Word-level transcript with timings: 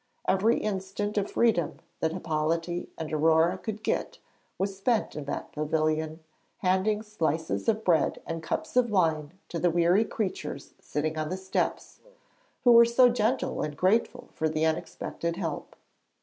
Every 0.27 0.57
instant 0.57 1.15
of 1.19 1.29
freedom 1.29 1.77
that 1.99 2.11
Hippolyte 2.11 2.89
and 2.97 3.11
Aurore 3.13 3.55
could 3.61 3.83
get 3.83 4.17
was 4.57 4.75
spent 4.75 5.15
in 5.15 5.25
that 5.25 5.51
pavilion, 5.51 6.21
handing 6.57 7.03
slices 7.03 7.69
of 7.69 7.83
bread 7.85 8.19
and 8.25 8.41
cups 8.41 8.75
of 8.75 8.89
wine 8.89 9.33
to 9.49 9.59
the 9.59 9.69
weary 9.69 10.05
creatures 10.05 10.73
sitting 10.81 11.19
on 11.19 11.29
the 11.29 11.37
steps, 11.37 11.99
who 12.63 12.71
were 12.71 12.83
so 12.83 13.09
gentle 13.09 13.61
and 13.61 13.77
grateful 13.77 14.29
for 14.33 14.49
the 14.49 14.65
unexpected 14.65 15.35
help. 15.35 15.75